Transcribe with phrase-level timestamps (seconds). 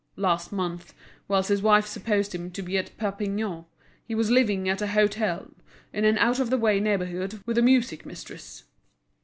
[0.15, 0.95] Last month,
[1.27, 3.65] whilst his wife supposed him to be at Perpignan,
[4.03, 5.53] he was living at an hôtel,
[5.93, 8.63] in an out of the way neighbourhood, with a music mistress."